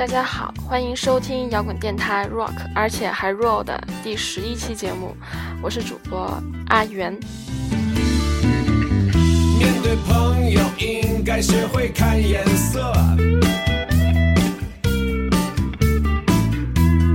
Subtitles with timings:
[0.00, 5.14] 大家好，欢迎收听摇滚电台 Rock，而且还 Roll 的第十一期节目，
[5.60, 7.12] 我是主播阿元。
[9.58, 12.80] 面对朋友，应该学会看颜色；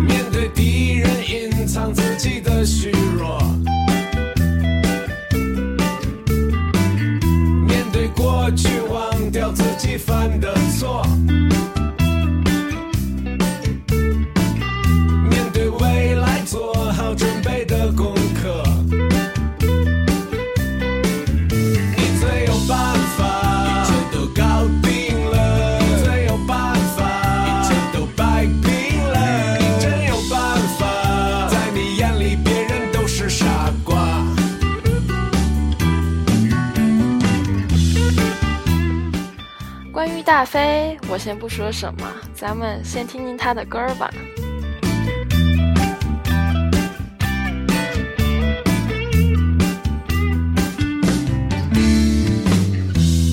[0.06, 3.42] 面对敌人，隐藏自己的虚弱；
[7.66, 11.04] 面对过去，忘掉自己犯的错。
[40.38, 44.12] 大飞，我先不说什么，咱们先听听他的歌吧。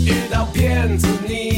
[0.06, 1.51] 遇到骗子，你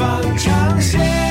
[0.00, 1.29] 放长线，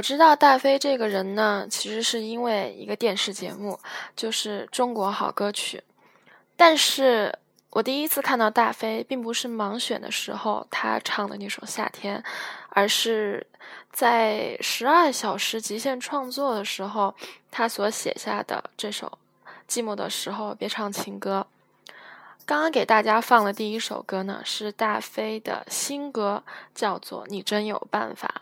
[0.00, 3.78] 我知道大飞这个人呢，其实是因为一个电视节目，
[4.16, 5.76] 就是《中国好歌曲》。
[6.56, 7.38] 但是
[7.68, 12.18] 我第一次看到大飞，并不是盲选的时候他唱的那首《夏天》，
[12.70, 13.46] 而是
[13.92, 17.14] 在十二小时极限创作的时候，
[17.50, 19.18] 他所写下的这首
[19.70, 21.46] 《寂寞的时候别唱情歌》。
[22.46, 26.42] 刚刚给大家放的第一首歌呢，是大飞的新歌，
[26.74, 28.34] 叫做《你真有办法》，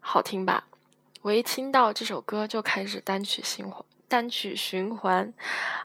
[0.00, 0.64] 好听吧？
[1.26, 5.34] 我一听到这首歌就开始单曲循环，单曲循环，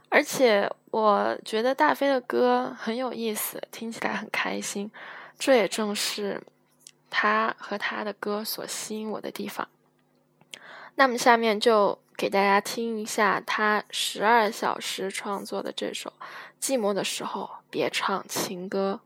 [0.08, 4.92] 而且我觉得大飞的歌很有意思，听起来很开心，
[5.40, 6.40] 这也正是
[7.10, 9.68] 他和他的歌所吸引我的地方。
[10.94, 16.14] 那么下面就给大家听一下他十二小时创作的这首
[16.64, 19.00] 《寂寞的时候别唱情歌》。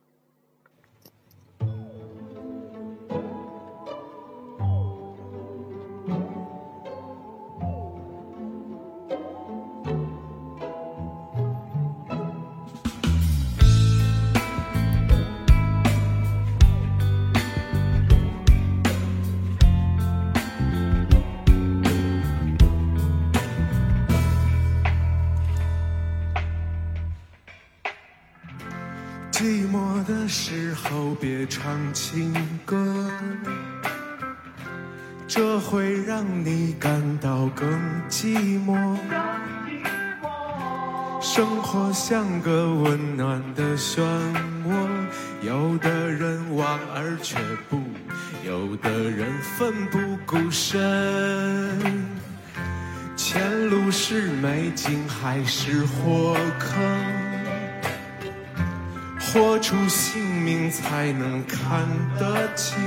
[30.37, 32.33] 时候别唱情
[32.65, 33.09] 歌，
[35.25, 37.65] 这会让你感到更
[38.09, 38.35] 寂
[38.67, 38.97] 寞。
[41.21, 44.01] 生活像个温暖的漩
[44.67, 44.73] 涡，
[45.41, 47.37] 有的人望而却
[47.69, 47.81] 步，
[48.45, 51.79] 有的人奋不顾身。
[53.15, 57.24] 前路是美景还是火坑？
[59.35, 61.85] 活出性命才能看
[62.17, 62.77] 得清。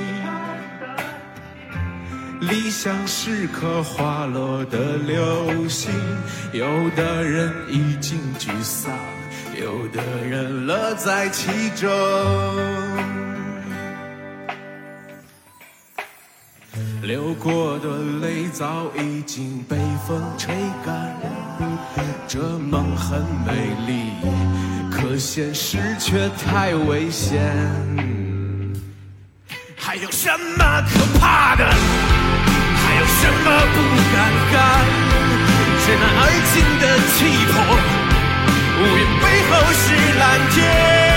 [2.41, 5.93] 理想是颗滑落的流星，
[6.55, 6.67] 有
[6.97, 8.91] 的人已经沮丧，
[9.61, 11.87] 有的人乐在其中。
[17.03, 20.55] 流过的泪早已经被风吹
[20.87, 21.15] 干，
[22.27, 23.53] 这梦很美
[23.87, 24.12] 丽，
[25.08, 27.40] 可现实却太危险。
[29.75, 31.64] 还有什么可怕的？
[31.64, 33.76] 还有什么不
[34.12, 34.16] 敢
[34.52, 34.55] 干？
[35.81, 36.22] 知难而
[36.52, 37.16] 进的气
[37.49, 37.56] 魄，
[38.76, 39.84] 乌云背后是
[40.19, 41.07] 蓝天。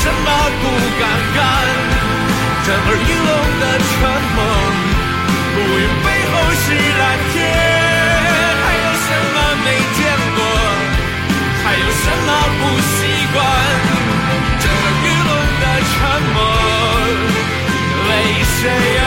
[0.00, 0.28] 什么
[0.60, 0.64] 不
[0.98, 1.02] 敢
[1.36, 1.38] 干？
[2.64, 3.30] 震耳欲聋
[3.60, 3.88] 的沉
[4.34, 4.38] 默。
[5.52, 6.64] 乌云背后是
[7.00, 7.02] 蓝
[7.32, 7.36] 天，
[8.64, 9.66] 还有什么没
[9.96, 10.00] 见
[10.36, 10.40] 过？
[11.62, 12.96] 还有什么不习
[13.34, 13.38] 惯？
[14.58, 15.92] 震耳欲聋的沉
[16.32, 16.38] 默，
[18.08, 18.10] 为
[18.56, 18.58] 谁
[18.96, 19.04] 而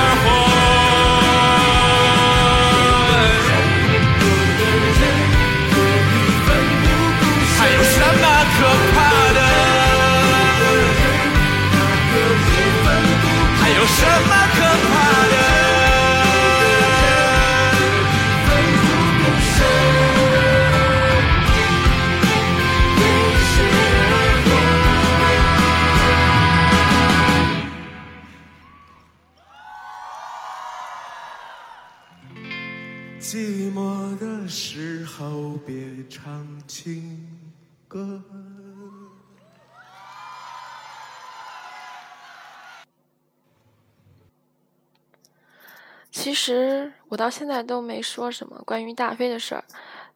[46.13, 49.63] 其实我到现在都没说什么关于大飞的事儿，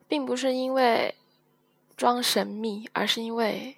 [0.06, 1.12] 并不是因为
[1.96, 3.76] 装神秘，而是因为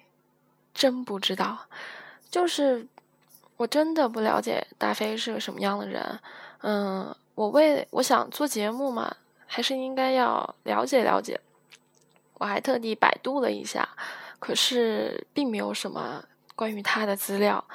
[0.71, 1.65] 真不知道。
[2.29, 2.87] 就是
[3.57, 6.19] 我真的不了解大飞是个什么样的人。
[6.61, 9.17] 嗯，我为我想做节目嘛，
[9.47, 11.41] 还是应该要了解了解。
[12.35, 13.89] 我还特地百度了一下，
[14.37, 16.23] 可是并没有什么
[16.55, 17.65] 关于他的资料。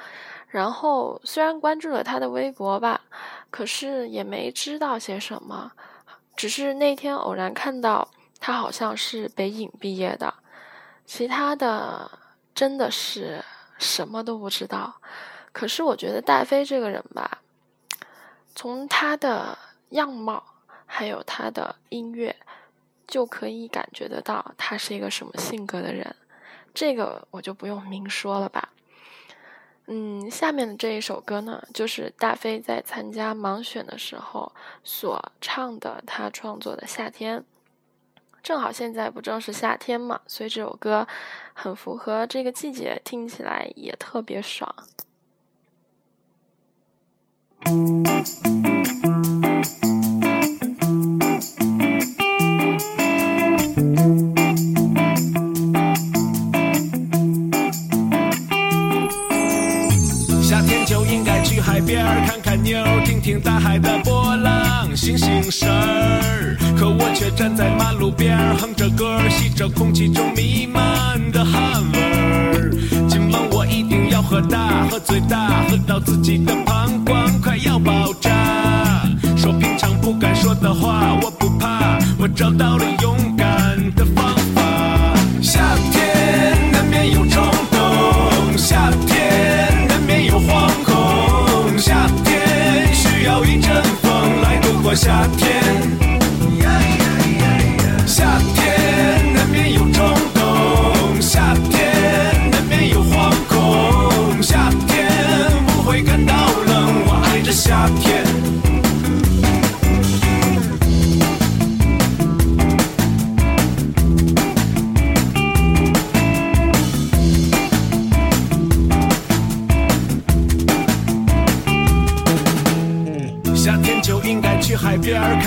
[0.47, 3.01] 然后虽然关注了他的微博吧，
[3.51, 5.71] 可是也没知道些什么，
[6.35, 10.33] 只是那天偶然看到他好像是北影毕业的，
[11.05, 12.09] 其他的
[12.55, 13.43] 真的是
[13.77, 15.01] 什么都不知道。
[15.51, 17.39] 可是我觉得戴飞这个人吧，
[18.55, 19.57] 从他的
[19.89, 20.43] 样貌
[20.85, 22.35] 还有他的音乐，
[23.05, 26.15] 就可以感觉得到他是一个什么性格的人，
[26.73, 28.69] 这个我就不用明说了吧。
[29.89, 34.51] 嗯，下面的这一首歌呢，就是大飞在参加盲选的时候
[34.83, 37.39] 所唱的，他创作的《夏天》。
[38.43, 41.07] 正好现在不正是夏天嘛，所以这首歌
[41.53, 44.75] 很符合这个季节，听起来也特别爽。
[65.07, 66.57] 清，醒醒神儿。
[66.77, 72.71] 可我却站在马路边儿，哼着歌儿，吸着空气中弥漫的汗味儿。
[73.07, 78.29] 今晚我一定要喝大，喝最大，喝到自己的膀胱快要爆炸。
[79.37, 82.83] 说平常不敢说的话，我不怕，我找到了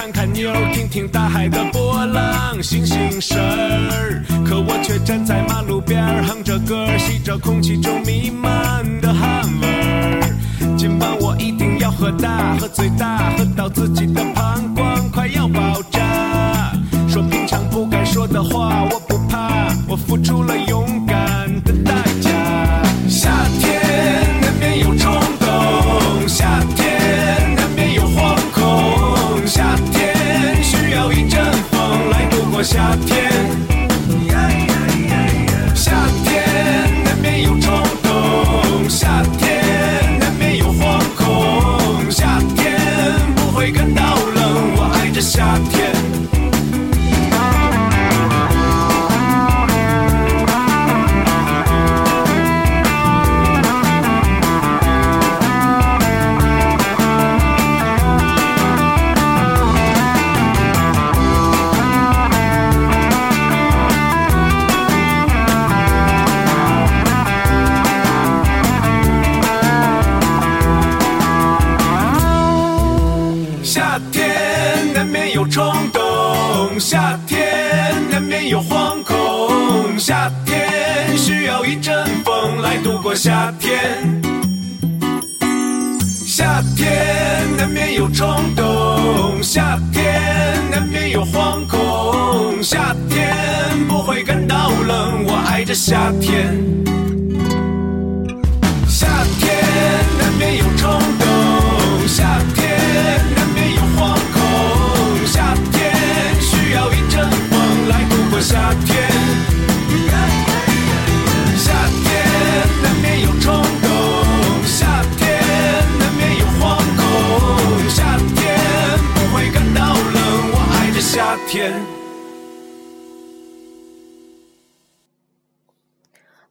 [0.00, 4.24] 看看妞听听大海的波浪，醒醒神儿。
[4.46, 10.36] 可我却站在马路边儿，哼着歌，吸着空气中弥漫的汗味儿。
[10.78, 16.72] 今晚我一定要喝大，喝最大，喝到自己的膀胱快要爆炸。
[17.06, 18.79] 说平常不该说的话，
[75.60, 83.78] 冲动，夏天难免有惶恐，夏天需要一阵风来度过夏天。
[86.26, 88.26] 夏天难免有冲
[88.56, 93.30] 动，夏天难免有惶恐，夏天
[93.86, 96.56] 不会感到冷，我爱着夏天。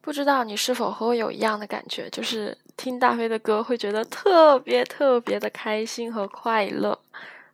[0.10, 6.98] 不知道你是否和我有一样的感觉，就是听大飞的歌会觉得特别特别的开心和快乐。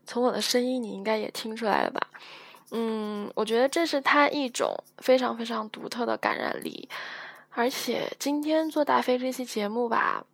[0.05, 1.99] 从我的声音，你应该也听出来了吧？
[2.71, 6.87] 嗯，我觉得这是他一种非常非常独特的感染力。
[7.49, 10.25] 而且今天做大飞这期节目吧，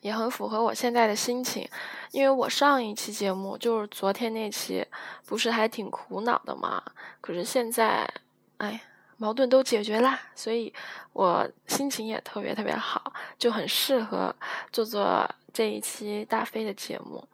[0.00, 1.68] 也很符合我现在的心情，
[2.12, 4.82] 因为我上一期节目就是昨天那期，
[5.26, 6.82] 不是还挺苦恼的嘛？
[7.20, 8.10] 可是现在，
[8.56, 8.80] 哎。
[9.18, 10.70] 矛盾都解决啦，所以
[11.14, 14.34] 我心情也特别特别好，就很适合
[14.70, 17.26] 做做这一期大飞的节目。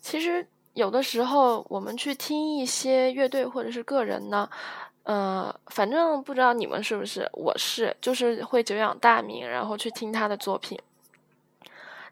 [0.00, 4.50] 其实有的时候我们去听一些乐队或者是个人呢，
[5.04, 10.76] 呃，反正不知道你们是不是，我是就是会久仰大名，然后去听他的作品。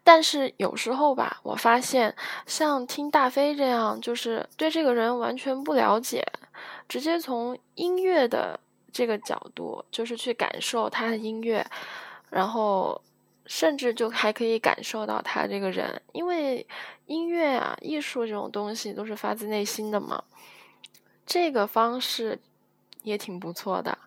[0.05, 2.15] 但是有时候吧，我发现
[2.45, 6.25] 像听大飞这样，就是对这个人完全不了解，
[6.87, 8.57] 直接从音乐的。
[8.91, 11.65] 这个角度就是去感受他的音乐，
[12.29, 13.01] 然后
[13.45, 16.65] 甚至就还可以感受到他这个人，因为
[17.05, 20.23] 音乐啊、艺术这种东西都是发自内心的嘛。
[21.25, 22.39] 这个方式
[23.03, 23.97] 也挺不错的。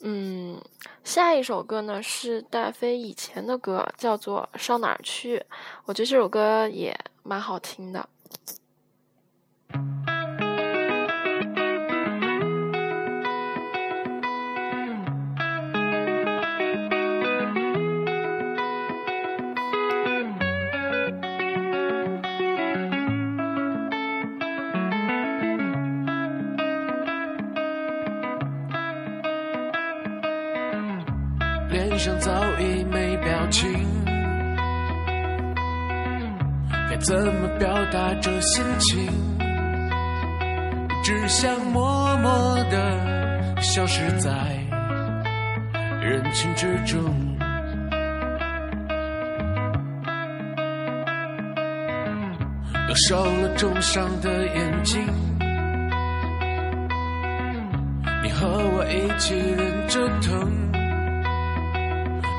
[0.00, 0.60] 嗯，
[1.02, 5.38] 下一首歌呢是大飞以前的歌，叫做《上哪儿去》，
[5.86, 8.06] 我觉得这首歌也蛮好听的。
[31.74, 33.68] 脸上早已没表情，
[36.88, 39.08] 该怎么表达这心情？
[41.02, 42.30] 只想默默
[42.70, 44.30] 地消失在
[46.00, 47.02] 人群之中。
[52.88, 55.04] 又受了重伤的眼睛，
[58.22, 60.73] 你和我一起忍着疼。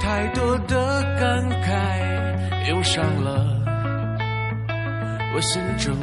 [0.05, 3.43] 太多的感慨涌上了
[5.33, 5.97] 我心中，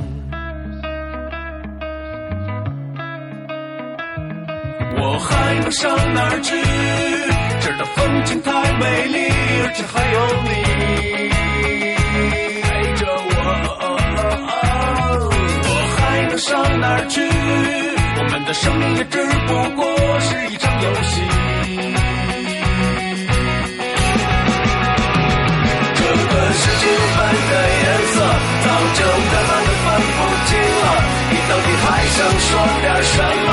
[4.99, 6.51] 我还能上哪儿去？
[7.61, 9.31] 这儿的风景太美丽，
[9.63, 10.51] 而且还有你
[12.61, 12.67] 陪
[12.97, 13.31] 着我。
[15.63, 17.23] 我还能上哪儿去？
[18.19, 19.87] 我们的生命也只不过
[20.19, 21.23] 是一场游戏。
[32.23, 32.51] 想说
[32.81, 33.51] 点什么？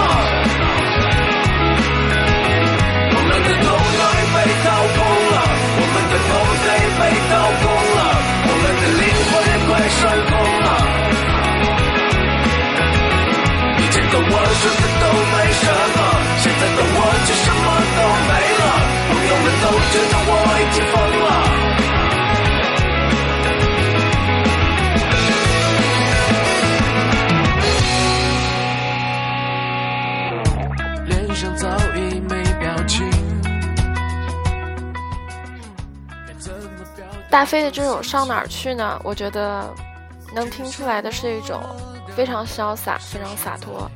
[3.16, 4.98] 我们的头脑被掏空
[5.34, 5.38] 了，
[5.74, 7.66] 我们的头脑已被掏空
[7.98, 8.00] 了，
[8.46, 9.32] 我们的灵魂
[9.66, 10.00] 快烧
[10.30, 10.70] 空了。
[13.80, 15.66] 以前的我说的都没什
[15.98, 15.98] 么，
[16.38, 18.00] 现在的我却什么都
[18.30, 18.62] 没了。
[19.10, 20.78] 朋友们都觉得我已经
[37.30, 39.00] 大飞的这首《上哪儿去》呢？
[39.04, 39.72] 我觉得
[40.34, 41.62] 能听出来的是一种
[42.16, 43.90] 非常潇洒、非常洒脱。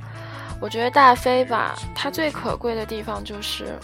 [0.59, 3.77] 我觉得大飞吧，他最可贵的地方就是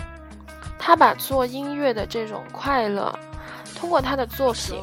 [0.77, 3.13] 他把做音乐的这种快乐，
[3.75, 4.79] 通过他的作品，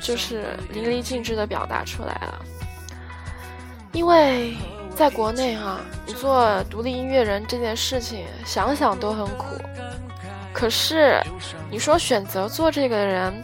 [0.00, 2.44] 就是淋漓尽致的表达出来了。
[3.92, 4.54] 因为
[4.94, 9.46] 在国内啊，你做独立音乐人这件事情，想想都很苦。
[10.52, 11.18] 可是
[11.70, 13.42] 你说选择做这个的人，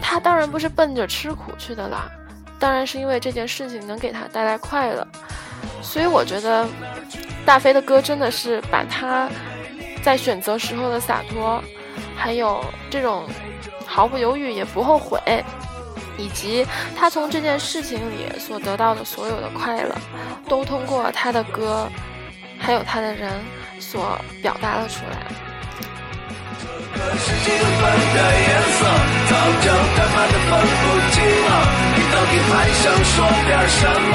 [0.00, 2.10] 他当然不是奔着吃苦去的啦，
[2.58, 5.06] 当然是因为这件事情能给他带来快乐。
[5.82, 6.66] 所以我觉得
[7.44, 9.28] 大飞的歌真的是把他
[10.02, 11.62] 在选择时候的洒脱，
[12.16, 13.24] 还有这种
[13.86, 15.18] 毫不犹豫也不后悔，
[16.18, 19.94] 以及他从这件事情里所得到的所有的快乐，
[20.48, 21.88] 都通过他的歌，
[22.58, 23.32] 还有他的人
[23.80, 25.26] 所表达了出来。
[26.94, 27.82] 可是金粉
[28.14, 28.80] 的颜色
[29.28, 31.50] 早就他妈的分不清了，
[31.96, 33.80] 你到底还想说点什
[34.10, 34.14] 么？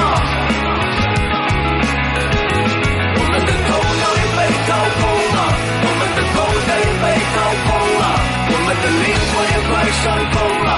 [3.16, 5.02] 我们的头脑也被掏空
[5.36, 5.38] 了，
[5.84, 7.68] 我们的口袋也被掏空
[8.00, 8.02] 了，
[8.48, 10.70] 我们的灵魂也快伤空了。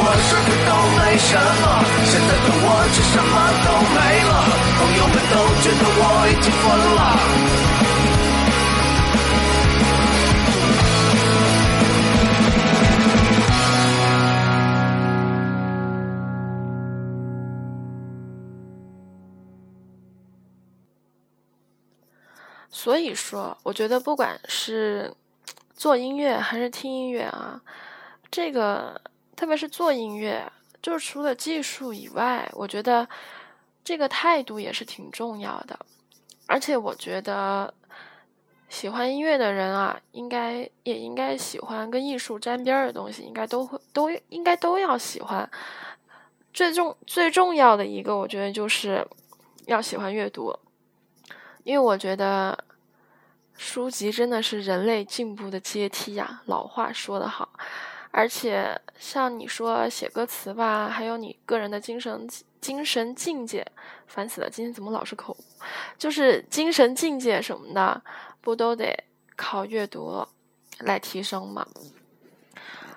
[0.00, 1.64] 我说的都没什么，
[2.04, 3.34] 现在的我却什么
[3.64, 4.32] 都没了。
[4.78, 6.64] 朋友们都觉得我已经疯
[6.96, 6.98] 了。
[22.70, 25.12] 所以说，我觉得不管是
[25.74, 27.60] 做音乐还是听音乐啊，
[28.30, 29.00] 这个
[29.38, 30.50] 特别是做音乐，
[30.82, 33.08] 就是除了技术以外，我觉得
[33.84, 35.78] 这个态度也是挺重要的。
[36.48, 37.72] 而且我觉得
[38.68, 45.48] 喜欢音乐的人啊，应该也应该喜欢跟艺术沾边的东西，应该都会都应该都要喜欢。
[46.52, 49.06] 最重最重要的一个，我觉得就是
[49.66, 50.52] 要喜欢阅读。
[51.62, 52.58] 因为我觉得
[53.54, 57.48] 书籍真的是人类进步的阶梯呀，老话说得好。
[58.10, 62.28] 而且像你说写歌词吧，还有你个人的精神
[62.60, 63.66] 精神境界，
[64.06, 65.44] 烦死了，今天怎么老是口误？
[65.96, 68.02] 就是精神境界什么的，
[68.40, 69.04] 不都得
[69.36, 70.26] 靠阅读
[70.80, 71.66] 来提升吗？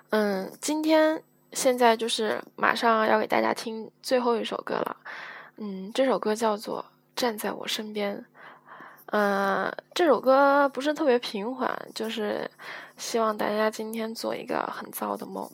[0.09, 1.21] 嗯，今天
[1.53, 4.97] 现在就是马上要给大家听最后一首歌了。
[5.57, 6.83] 嗯，这首歌叫做
[7.21, 8.17] 《站在我身边》。
[9.11, 12.49] 嗯，这首歌不是特别平缓，就是
[12.97, 15.49] 希望大家今天做一个很糟的梦。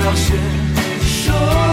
[0.00, 0.34] 那些
[1.02, 1.67] 生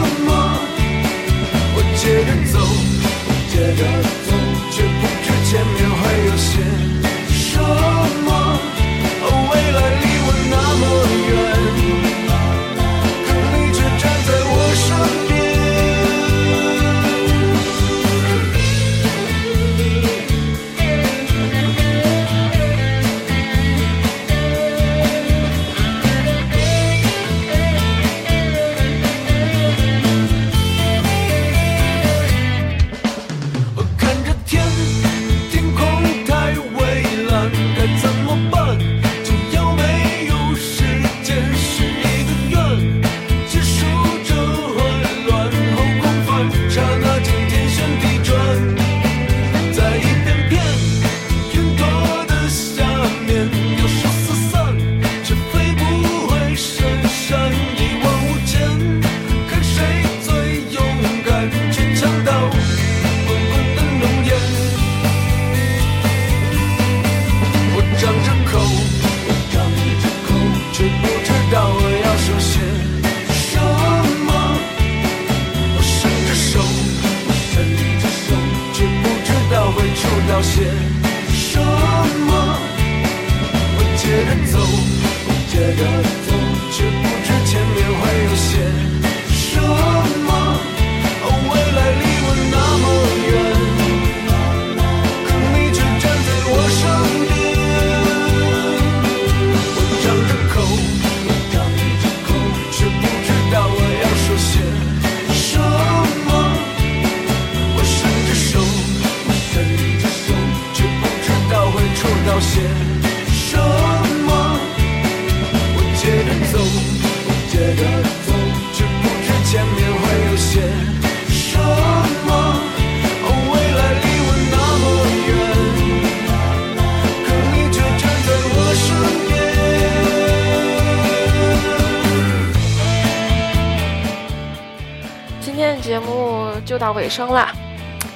[135.56, 137.48] 今天的节目就到尾声了。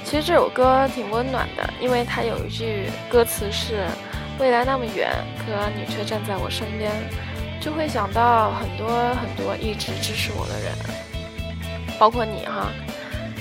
[0.04, 3.86] 其实这首歌挺温暖的，因为它有一句歌词是：
[4.41, 6.91] 未来那么远，可你却站在我身边，
[7.62, 10.73] 就会想到很多很多一直支持我的人，
[11.97, 12.45] 包括你。
[12.45, 12.67] 哈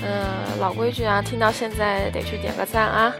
[0.01, 3.13] 嗯，老规矩啊，听到现在得去点个赞啊。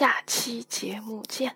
[0.00, 1.54] 下期节目见。